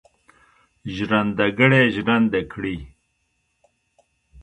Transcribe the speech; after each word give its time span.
ژرندهګړی 0.95 1.83
ژرنده 1.95 2.41
کړي. 2.51 2.77